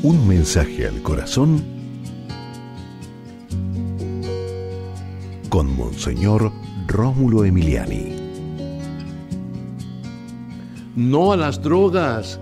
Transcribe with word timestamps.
Un 0.00 0.28
mensaje 0.28 0.86
al 0.86 1.02
corazón 1.02 1.60
con 5.48 5.76
Monseñor 5.76 6.52
Rómulo 6.86 7.44
Emiliani. 7.44 8.12
No 10.94 11.32
a 11.32 11.36
las 11.36 11.60
drogas. 11.60 12.38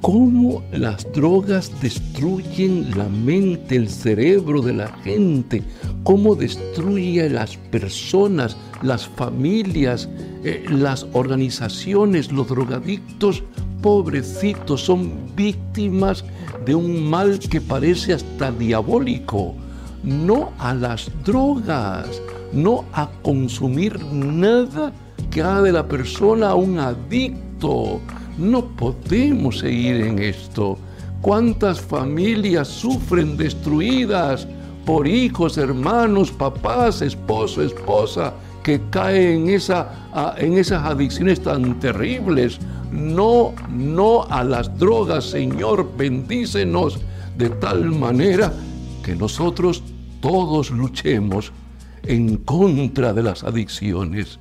¿Cómo 0.00 0.64
las 0.72 1.06
drogas 1.12 1.70
destruyen 1.80 2.90
la 2.98 3.08
mente, 3.08 3.76
el 3.76 3.88
cerebro 3.88 4.60
de 4.60 4.72
la 4.72 4.88
gente? 5.04 5.62
¿Cómo 6.02 6.34
destruye 6.34 7.30
las 7.30 7.56
personas, 7.56 8.56
las 8.82 9.06
familias, 9.06 10.08
eh, 10.42 10.64
las 10.68 11.06
organizaciones, 11.12 12.32
los 12.32 12.48
drogadictos? 12.48 13.44
Pobrecitos, 13.82 14.82
son 14.82 15.34
víctimas 15.34 16.24
de 16.64 16.74
un 16.74 17.10
mal 17.10 17.38
que 17.38 17.60
parece 17.60 18.14
hasta 18.14 18.52
diabólico. 18.52 19.54
No 20.04 20.52
a 20.58 20.72
las 20.72 21.10
drogas, 21.24 22.22
no 22.52 22.84
a 22.92 23.10
consumir 23.22 24.02
nada 24.04 24.92
que 25.30 25.42
haga 25.42 25.62
de 25.62 25.72
la 25.72 25.86
persona 25.86 26.54
un 26.54 26.78
adicto. 26.78 28.00
No 28.38 28.64
podemos 28.64 29.58
seguir 29.58 29.96
en 29.96 30.18
esto. 30.20 30.78
¿Cuántas 31.20 31.80
familias 31.80 32.68
sufren 32.68 33.36
destruidas 33.36 34.46
por 34.84 35.06
hijos, 35.06 35.58
hermanos, 35.58 36.30
papás, 36.30 37.02
esposo, 37.02 37.62
esposa, 37.62 38.32
que 38.62 38.80
caen 38.90 39.48
en, 39.48 39.50
esa, 39.50 40.34
en 40.38 40.58
esas 40.58 40.84
adicciones 40.84 41.42
tan 41.42 41.78
terribles? 41.80 42.58
No, 42.90 43.54
no 43.70 44.24
a 44.24 44.44
las 44.44 44.78
drogas, 44.78 45.24
Señor, 45.24 45.96
bendícenos 45.96 46.98
de 47.36 47.48
tal 47.50 47.90
manera 47.90 48.52
que 49.02 49.16
nosotros 49.16 49.82
todos 50.20 50.70
luchemos 50.70 51.52
en 52.04 52.36
contra 52.38 53.12
de 53.12 53.22
las 53.22 53.44
adicciones, 53.44 54.38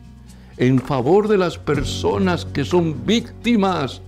en 0.57 0.79
favor 0.79 1.27
de 1.27 1.37
las 1.37 1.57
personas 1.57 2.45
que 2.45 2.65
son 2.65 3.05
víctimas 3.05 4.01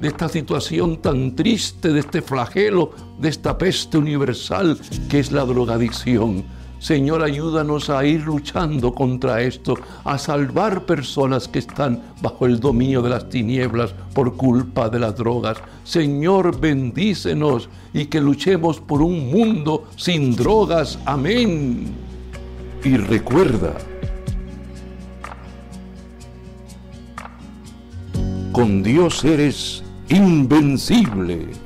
de 0.00 0.08
esta 0.08 0.28
situación 0.28 1.00
tan 1.00 1.36
triste, 1.36 1.92
de 1.92 2.00
este 2.00 2.20
flagelo, 2.20 2.92
de 3.18 3.28
esta 3.28 3.56
peste 3.56 3.96
universal 3.96 4.78
que 5.08 5.20
es 5.20 5.32
la 5.32 5.44
drogadicción. 5.44 6.44
Señor, 6.84 7.22
ayúdanos 7.22 7.88
a 7.88 8.04
ir 8.04 8.20
luchando 8.26 8.92
contra 8.92 9.40
esto, 9.40 9.74
a 10.04 10.18
salvar 10.18 10.84
personas 10.84 11.48
que 11.48 11.60
están 11.60 12.02
bajo 12.20 12.44
el 12.44 12.60
dominio 12.60 13.00
de 13.00 13.08
las 13.08 13.30
tinieblas 13.30 13.94
por 14.12 14.36
culpa 14.36 14.90
de 14.90 14.98
las 14.98 15.16
drogas. 15.16 15.56
Señor, 15.82 16.60
bendícenos 16.60 17.70
y 17.94 18.04
que 18.04 18.20
luchemos 18.20 18.80
por 18.80 19.00
un 19.00 19.30
mundo 19.30 19.84
sin 19.96 20.36
drogas. 20.36 20.98
Amén. 21.06 21.86
Y 22.84 22.98
recuerda, 22.98 23.72
con 28.52 28.82
Dios 28.82 29.24
eres 29.24 29.82
invencible. 30.10 31.63